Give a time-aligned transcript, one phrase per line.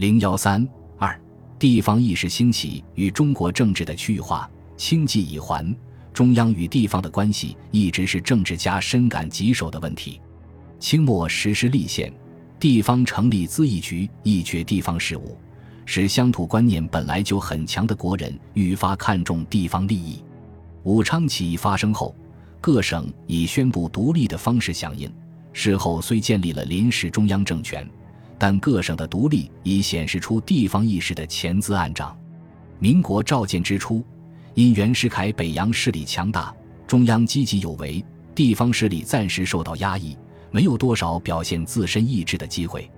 [0.00, 1.14] 零幺三二，
[1.58, 5.76] 地方意识兴起与中国政治的区域化轻继一环，
[6.10, 10.18] 中央与地方的关系一直是政治家深感棘手的问题。
[10.78, 12.10] 清末实施立宪，
[12.58, 15.36] 地方成立咨议局，议决地方事务，
[15.84, 20.24] 使乡土观念本来就很强的国人愈发看重地方利益。
[20.84, 22.16] 武昌起义发生后，
[22.58, 25.12] 各省以宣布独立的方式响应，
[25.52, 27.86] 事后虽建立了临时中央政权。
[28.40, 32.16] 但各省的独立已显示出地方意识的潜滋暗长。
[32.78, 34.02] 民国召建之初，
[34.54, 36.50] 因袁世凯北洋势力强大，
[36.86, 38.02] 中央积极有为，
[38.34, 40.16] 地方势力暂时受到压抑，
[40.50, 42.90] 没有多少表现自身意志的机会。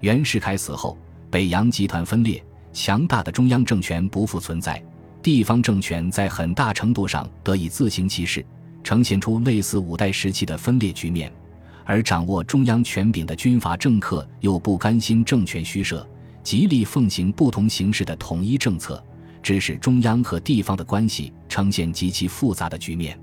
[0.00, 0.98] 袁世凯死后，
[1.30, 4.82] 北洋集团分裂，强大的中央政权不复存在，
[5.22, 8.44] 地方政权在很大程度上得以自行其事，
[8.82, 11.32] 呈现出类似五代时期的分裂局面。
[11.90, 16.08] 而掌握中央权柄的军阀政客又不甘心政权虚设，
[16.40, 19.04] 极力奉行不同形式的统一政策，
[19.42, 23.18] 致使中央和地方的关系呈现极其复杂的局面。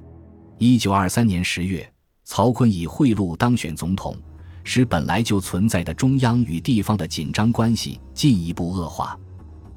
[0.57, 1.89] 一九二三年十月，
[2.25, 4.13] 曹锟以贿赂当选总统，
[4.65, 9.17] 使本来就存在的中央与地方的紧张关系进一步恶化。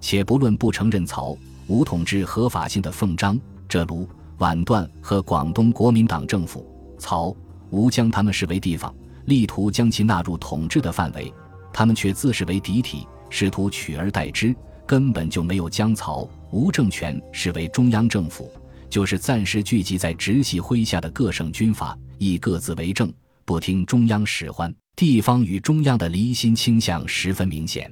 [0.00, 7.32] 且不论不承认曹吴统治合法性的奉张、浙卢、皖段和广东国民党政府，曹。
[7.70, 8.94] 吴将他们视为地方，
[9.26, 11.32] 力图将其纳入统治的范围，
[11.72, 14.54] 他们却自视为敌体，试图取而代之，
[14.86, 18.52] 根本就没有将曹吴政权视为中央政府，
[18.88, 23.12] 就是暂时聚集在直系麾下的各省军阀，亦各自为政，
[23.44, 24.72] 不听中央使唤。
[24.96, 27.90] 地方与中央的离心倾向十分明显。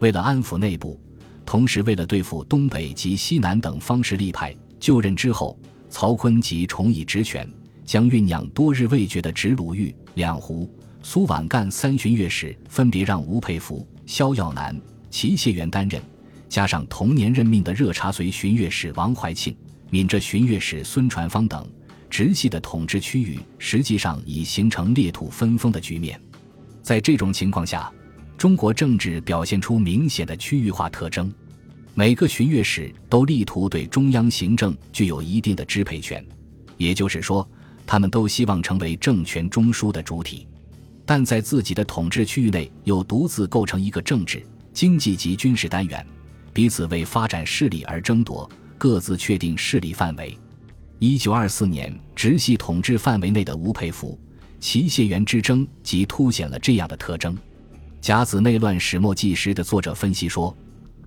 [0.00, 1.00] 为了安抚内部，
[1.46, 5.56] 同时为了对付东北及西南等方势力派，就任之后，
[5.88, 7.48] 曹锟即重以职权。
[7.84, 10.70] 将酝酿多日未决的直鲁豫、两湖、
[11.02, 14.80] 苏皖赣三巡阅使分别让吴佩孚、萧耀南、
[15.10, 16.00] 齐燮元担任，
[16.48, 19.54] 加上同年任命的热察绥巡阅使王怀庆、
[19.90, 21.68] 闽浙巡阅使孙传芳等，
[22.08, 26.20] 直系的统治区域实际上已形成裂土分封的局面。
[26.82, 27.92] 在这种情况下，
[28.38, 31.32] 中国政治表现出明显的区域化特征，
[31.94, 36.24] 每个巡阅使都力图对中央行政具有一定的支配权，
[36.76, 37.46] 也就是说。
[37.86, 40.46] 他们都希望成为政权中枢的主体，
[41.04, 46.06] 但在自己的统治区域内又独自构成一个政治、经济及军事单元，
[46.52, 48.48] 彼此为发展势力而争夺，
[48.78, 50.38] 各自确定势力范围。
[50.98, 54.18] 一九二四年，直系统治范围内的吴佩孚、
[54.60, 57.34] 齐燮元之争即凸显了这样的特征。
[58.00, 60.56] 《甲子内乱始末纪实》的作者分析说：“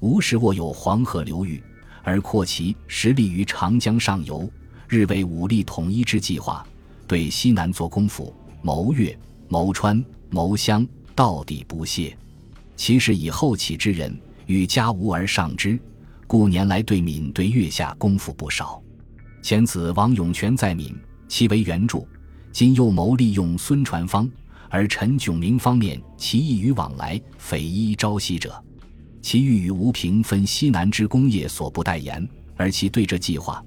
[0.02, 1.64] 吴氏握有黄河流域，
[2.04, 4.50] 而扩其实力于长江上游，
[4.88, 6.66] 日为武力统一之计划。”
[7.08, 9.16] 对西南做功夫，谋越、
[9.48, 12.18] 谋川、谋湘，到底不懈。
[12.76, 15.80] 其是以后起之人，与家无而上之，
[16.26, 18.82] 故年来对闽对越下功夫不少。
[19.44, 20.96] 前此王永泉在闽，
[21.28, 22.08] 其为援助；
[22.52, 24.28] 今又谋利用孙传芳，
[24.68, 28.60] 而陈炯明方面其意与往来，匪夷朝夕者。
[29.22, 33.64] 其欲与吴平分西南之功业所不待言，而其对这计划。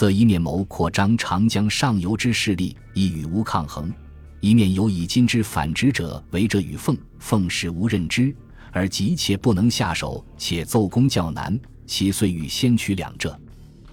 [0.00, 3.92] 则一面谋扩张长江上游之势力，以与吴抗衡；
[4.40, 8.34] 一面有以今之反之者为者与奉，奉使无任之，
[8.72, 13.38] 而急切不能下手，且奏功较难，其遂欲先取两者，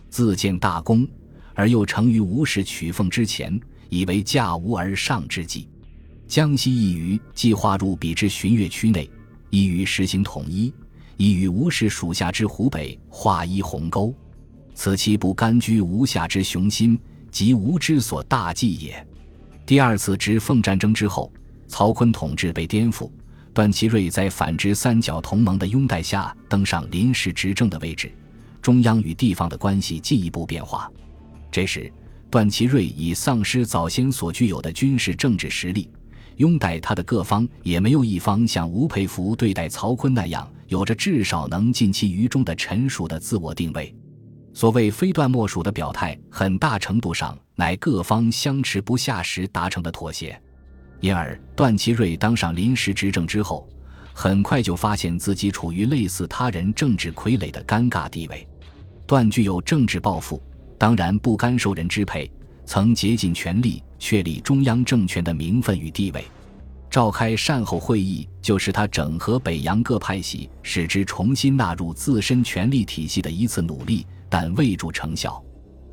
[0.10, 1.06] 自建大功，
[1.54, 5.68] 而又成于吴氏取奉之前，以为驾吴而上之计。
[6.26, 9.12] 江西一隅既划入彼之巡阅区内，
[9.50, 10.74] 一于实行统一，
[11.18, 14.16] 亦与吴氏属下之湖北划一鸿沟。
[14.80, 17.00] 此其不甘居吴下之雄心，
[17.32, 19.08] 及吴之所大计也。
[19.66, 21.34] 第二次直奉战争之后，
[21.68, 23.10] 曹锟统治被颠覆，
[23.56, 28.12] 段祺瑞在反直三角同盟的拥戴下登上临时执政的位置，
[28.62, 30.92] 中央与地方的关系进一步变化。
[31.52, 31.92] 这时，
[32.30, 35.90] 段祺瑞已丧失早先所具有的军事政治实力，
[36.36, 43.92] 拥戴他的各方也没有一方像吴佩孚对待曹锟那样，有着至少能尽其于中的陈述的自我定位。
[44.58, 50.36] 所谓非断莫属的表态，很大程度上乃各方相持不下时达成的妥协。
[51.00, 53.70] 因而，段祺瑞当上临时执政之后，
[54.14, 58.48] 很快就发现自己处于类似他人政治傀儡的尴尬地位。
[59.06, 60.42] 段具有政治抱负，
[60.76, 62.28] 当然不甘受人支配，
[62.66, 66.26] 曾竭尽全力确立中央政权的名分与地位。
[66.90, 74.04] 召开善后会议，就是他整合北洋各派系，使之重新纳入自身权力体系的一次努力。
[74.30, 75.44] 但未著成效。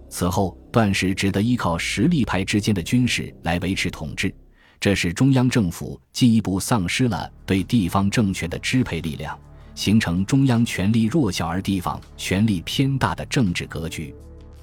[0.08, 4.32] 此后，段氏只得依靠实力派之间的军事来维持统治，
[4.78, 9.36] 这使中央政府进一步丧失了对地方政权的支配力量，
[9.74, 14.14] 形成中央权力弱小而地方权力偏大的政治格局。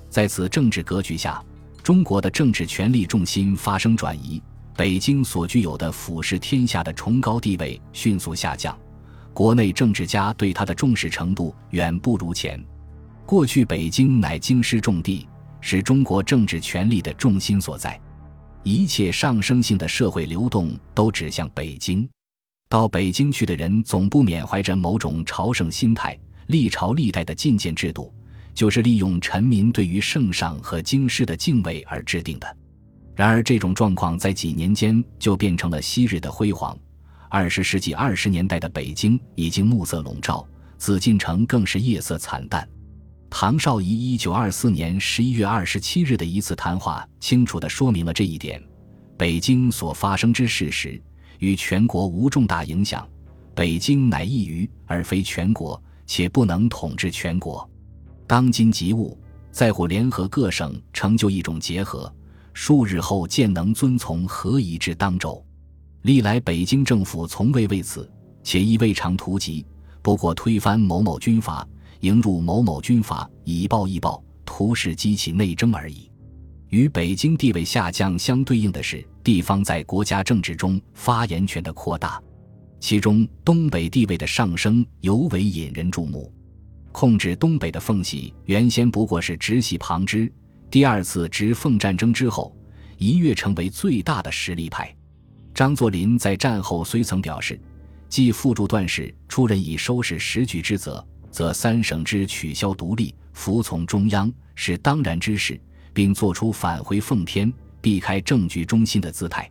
[0.10, 1.44] 在此政治格局下，
[1.84, 4.42] 中国的政治权力重心发生转移，
[4.78, 8.78] 北京所具有的俯视天下的崇高地位迅速下降，
[9.34, 12.64] 国内政治家对他的重视程度远不如前。
[13.32, 15.26] 过去，北京乃京师重地，
[15.62, 17.98] 是中国政治权力的重心所在，
[18.62, 22.06] 一切上升性的社会流动都指向北京。
[22.68, 28.14] 到北京去的人总不免怀着某种朝圣心态，历朝历代的进谏制度。
[28.54, 32.58] 就是利用臣民对于圣上和京师的敬畏而制定的。
[33.16, 36.78] 然而，这种状况在几年间就变成了昔日的辉煌。
[37.30, 40.46] 二十世纪二十年代的北京已经暮色笼罩，
[40.78, 42.68] 紫禁城更是夜色惨淡。
[43.34, 48.62] 唐绍仪一九二四年十一月二十七日的一次谈话，清楚地说明了这一点：
[49.18, 51.02] 北京所发生之事实
[51.40, 53.08] 与全国无重大影响，
[53.56, 57.68] 北京乃一隅而非全国，且不能统治全国。
[58.28, 59.18] 当今急务，
[59.50, 62.14] 在乎联合各省，成就一种结合。
[62.54, 65.44] 数日后，见能遵从何以至当州。
[66.02, 68.08] 历来北京政府从未为此，
[68.44, 69.66] 且亦未尝图及。
[70.02, 71.66] 不过推翻某某军阀，
[72.02, 76.10] 迎入某某军阀，以暴易暴，图是激起内争而已。
[76.70, 82.22] 与北京地位下降相对应的是，地方在国家政治中发言权的扩大，
[82.80, 86.32] 其中东北地位的上升尤为引人注目。
[86.92, 90.32] 控制东北的奉系原先不过是直系旁支，
[90.70, 92.56] 第二次直奉战争之后，
[92.98, 94.94] 一跃成为最大的实力派。
[95.54, 97.60] 张作霖在战后虽曾表示，
[98.10, 105.60] 既附助段氏出任以收拾时局之责，则三省之取消独立、服从中央是当然之事，
[105.94, 107.52] 并做出返回奉天、
[107.82, 109.50] 避开政局中心的姿态。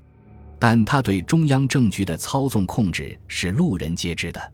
[0.59, 4.53] 但他对中央政局的操纵控制是路人皆知的。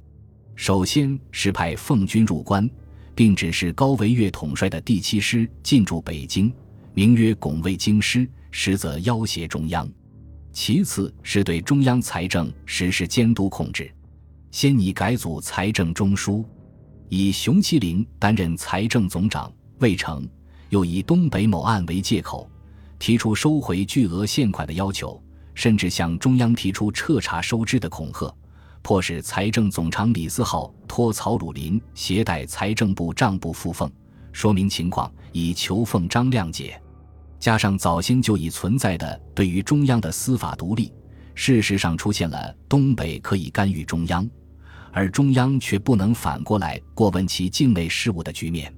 [0.55, 2.70] 首先是派奉军入关，
[3.14, 6.50] 并指示高维岳统帅的第七师进驻北京，
[6.94, 9.87] 名曰拱卫京师，实则要挟中央。
[10.52, 13.93] 其次是对中央财政实施监督控制，
[14.50, 16.43] 先拟改组财政中枢，
[17.08, 20.28] 以熊希龄担任财政总长，未成，
[20.70, 22.50] 又以东北某案为借口，
[22.98, 25.22] 提出收回巨额现款的要求，
[25.54, 28.34] 甚至向中央提出彻查收支的恐吓。
[28.82, 33.90] 迫使财政总长李思浩托曹汝霖携带财政部账簿赴奉，
[34.32, 36.80] 说明情况，以求奉张谅解。
[37.38, 40.92] 加上早先就已存在的对于中央的司法独立，
[41.34, 44.28] 事实上出现了东北可以干预中央，
[44.96, 48.75] 而中央却不能反过来过问其境内事务的局面。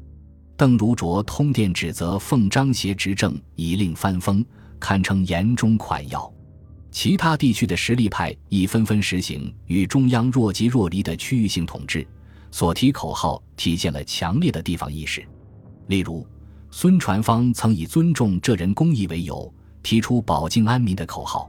[0.57, 4.45] 邓如琢通电指责奉张协执政以令翻风，
[4.81, 6.29] 堪称严中款要。
[6.91, 12.05] 其他地区的实力派亦纷纷实行与中央若即若离的区域性统治，
[12.51, 15.25] 所提口号体现了强烈的地方意识。
[15.87, 16.27] 例如，
[16.69, 19.55] 孙传芳曾以尊重浙人公益为由，
[19.85, 21.49] 提出保境安民的口号。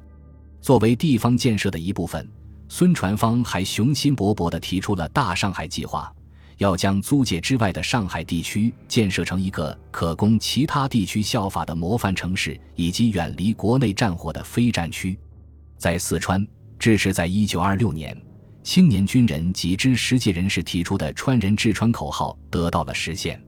[0.62, 2.30] 作为地方建设的一部分，
[2.72, 6.14] 孙传芳还雄心勃勃地提出了大上海计划，
[6.60, 15.18] 要将租界之外的上海地区建设成一个可供其他地区效法的模范城市，以及远离国内战火的非战区。
[15.78, 16.46] 在四川，
[16.78, 18.16] 至是在一九二六年，
[18.62, 23.42] 青年军人及知识界人士提出的“川人治川”口号得到了实现。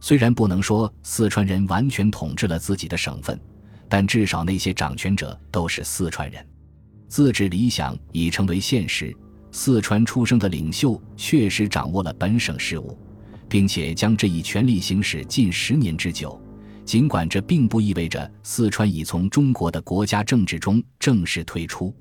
[0.00, 3.40] 虽然不能说四川人完全统治了自己的省份，
[3.88, 6.44] 但至少那些掌权者都是四川人。
[7.08, 9.14] 自治理想已成为现实，
[9.50, 12.98] 四川出生的领袖确实掌握了本省事务，
[13.48, 16.40] 并且将这一权力行使近十年之久。
[16.84, 21.92] 尽管这并不意味着四川已从中国的国家政治中正式退出，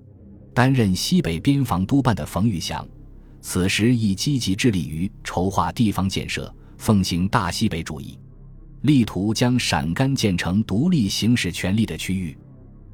[0.54, 2.88] 担任西北边防督办的冯玉祥，
[3.42, 8.20] 此时亦积极致力于筹划地方建设，奉行大西北主义，
[8.82, 12.38] 力图将陕甘建成独立行使权力的区域。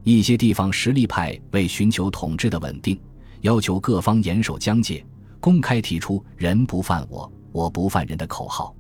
[0.04, 3.00] 一些地方实力派为寻求统治的稳定，
[3.42, 5.06] 要求各方严守疆界，
[5.40, 8.76] 公开提出“人不犯我，我不犯人”的口号。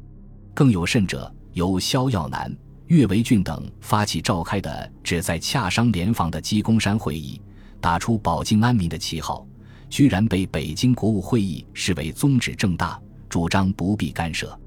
[0.54, 2.56] 更有甚者，由萧耀南。
[2.88, 7.40] 岳维俊等发起召开的旨在洽商联防的鸡公山会议，
[7.80, 9.48] 打出保境安民的旗号，
[9.90, 13.00] 居然被北京国务会议视为宗旨正大，
[13.30, 14.60] 主张不必干涉。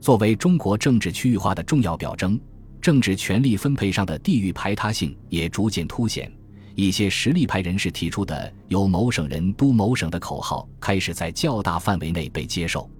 [0.00, 2.38] 作为中国政治区域化的重要表征，
[2.84, 6.30] 政治权力分配上的地域排他性也逐渐凸显。
[6.74, 12.90] 一些实力派人士提出的由某省人督某省的口号，开始在较大范围内被接受。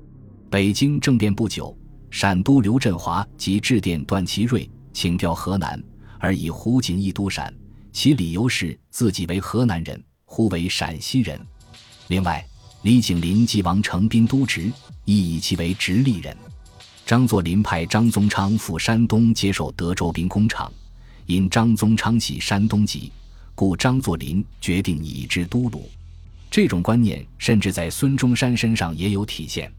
[0.48, 1.76] 北京政变不久。
[2.10, 5.78] 陕都刘振华即致电段祺瑞，请调河南，
[6.18, 7.52] 而以胡景义督陕，
[7.92, 11.38] 其理由是自己为河南人，忽为陕西人。
[12.06, 12.42] 另外，
[12.80, 14.72] 李景林继王承斌都职，
[15.04, 16.34] 亦以其为直隶人。
[17.06, 20.72] 张作霖派张宗昌赴山东接受德州兵工厂，
[21.26, 23.12] 因张宗昌系山东籍，
[23.54, 25.90] 故张作霖决定以之都鲁。
[26.50, 29.70] 这种观念甚至在孙中山身上也有体现。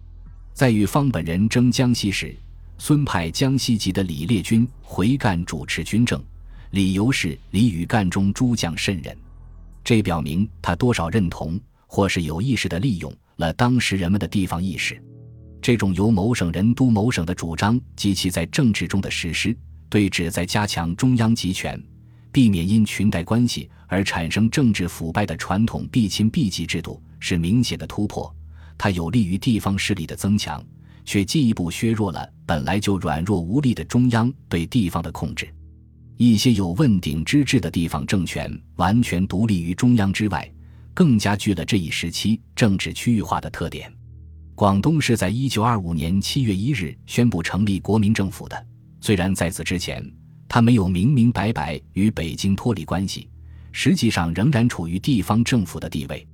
[0.54, 2.36] 在与方本人争江西时，
[2.78, 6.22] 孙派江西籍的李烈钧回赣主持军政，
[6.72, 9.18] 理由是李与赣中诸将甚人。
[9.84, 11.60] 这表明他多少认同。
[11.88, 15.02] 或是有意识地利用了当时人们的地方意识，
[15.66, 19.58] 这种由某省人督某省的主张及其在政治中的实施，
[19.90, 21.84] 对旨在加强中央集权、
[22.32, 28.32] 避免因裙带关系而产生政治腐败的传统避亲必继制度是明显的突破。
[28.78, 30.64] 它有利于地方势力的增强，
[31.04, 35.52] 却进一步削弱了本来就软弱无力的中央对地方的控制。
[36.16, 40.48] 一些有问鼎之志的地方政权完全独立于中央之外。
[40.94, 43.92] 更加具了这一时期政治区域化的特点。
[44.56, 48.66] 广东是在一九二五年七月一日宣布成立国民政府的，
[49.02, 50.02] 虽然在此之前，
[50.48, 53.30] 它没有明明白白与北京脱离关系，
[53.74, 56.26] 实际上仍然处于地方政府的地位。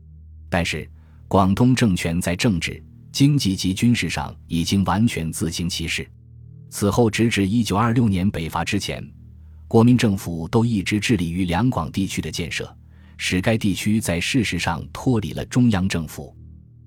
[0.52, 0.88] 但是，
[1.28, 6.08] 广东政权在政治、经济及军事上已经完全自行其事。
[6.70, 9.04] 此后，直至一九二六年北伐之前，
[9.68, 12.72] 国民政府都一直致力于两广地区的建设。
[13.18, 16.36] 使该地区在事实上脱离了中央政府，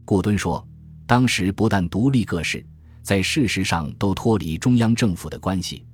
[0.05, 0.65] 顾敦说，
[1.07, 2.65] 当时不但独立各市，
[3.03, 5.85] 在事实上都脱离中央政府的关系，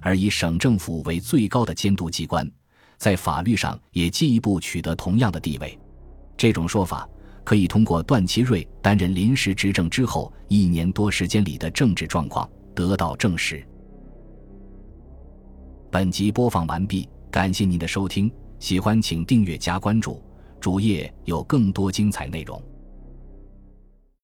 [0.00, 2.50] 而以省政府为最高的监督机关，
[2.96, 5.78] 在法律上也进一步取得同样的地位。
[6.36, 7.08] 这种说法
[7.44, 13.62] 可以通过段祺瑞担任临时执政之后一年多时间里的政治状况得到证实。
[15.90, 18.32] 本集播放完毕，感谢您的收听。
[18.58, 20.24] 喜欢请订阅加关注，
[20.58, 22.60] 主页有更多精彩内容。